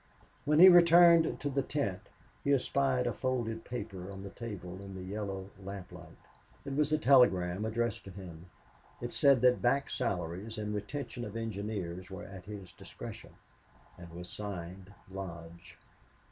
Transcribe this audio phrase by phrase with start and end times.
[0.45, 2.01] When he returned to the tent
[2.43, 6.17] he espied a folded paper on the table in the yellow lamplight.
[6.65, 8.47] It was a telegram addressed to him.
[8.99, 13.33] It said that back salaries and retention of engineers were at his discretion,
[13.95, 15.77] and was signed Lodge.